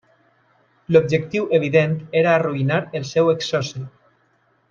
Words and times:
L'objectiu 0.95 1.43
evident 1.57 1.93
era 2.23 2.33
arruïnar 2.39 2.81
el 3.01 3.07
seu 3.13 3.31
exsoci. 3.37 3.87